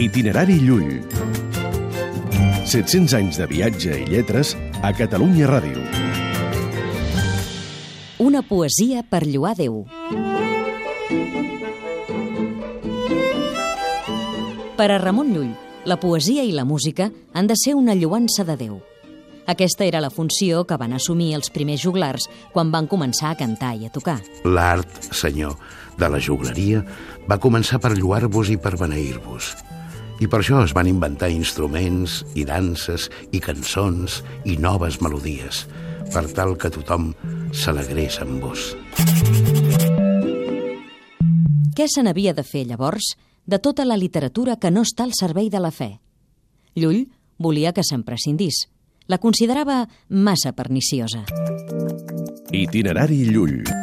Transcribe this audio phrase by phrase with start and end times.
[0.00, 1.02] Itinerari Llull.
[2.64, 5.82] 700 anys de viatge i lletres a Catalunya Ràdio.
[8.24, 9.82] Una poesia per lloar Déu.
[14.78, 15.50] Per a Ramon Llull,
[15.84, 18.78] la poesia i la música han de ser una lluança de Déu.
[19.52, 23.74] Aquesta era la funció que van assumir els primers juglars quan van començar a cantar
[23.76, 24.22] i a tocar.
[24.48, 25.58] L'art, senyor,
[26.00, 26.86] de la jugleria
[27.28, 29.52] va començar per lluar-vos i per beneir-vos.
[30.20, 35.64] I per això es van inventar instruments i danses i cançons i noves melodies,
[36.12, 37.14] per tal que tothom
[37.56, 38.74] s'alegrés amb vos.
[41.76, 43.14] Què se n'havia de fer, llavors,
[43.48, 45.94] de tota la literatura que no està al servei de la fe?
[46.76, 47.06] Llull
[47.40, 48.66] volia que se'n prescindís.
[49.08, 51.24] La considerava massa perniciosa.
[52.52, 53.79] Itinerari Llull.